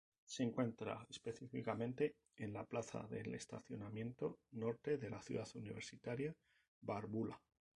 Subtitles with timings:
[0.25, 6.33] Se encuentra específicamente en la plaza del estacionamiento norte de la Ciudad Universitaria
[6.81, 7.39] Bárbula.